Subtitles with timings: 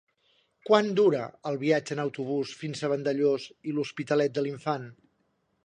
[0.69, 1.19] Quant dura
[1.49, 4.93] el viatge en autobús fins a Vandellòs i l'Hospitalet de l'Infant?